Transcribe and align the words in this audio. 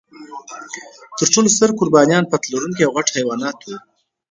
تر 1.17 1.27
ټولو 1.33 1.49
ستر 1.55 1.69
قربانیان 1.79 2.23
پت 2.31 2.43
لرونکي 2.53 2.83
او 2.85 2.91
غټ 2.97 3.07
حیوانات 3.17 3.57
و. 3.63 3.67